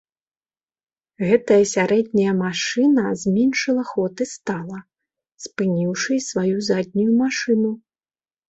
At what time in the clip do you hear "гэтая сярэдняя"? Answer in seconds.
1.27-2.33